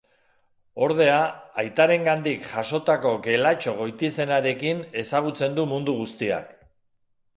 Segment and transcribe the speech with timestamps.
[0.85, 1.17] Ordea,
[1.63, 6.49] aitarengandik jasotako Gelatxo goitizenarekin ezagutzen du mundu guztiak.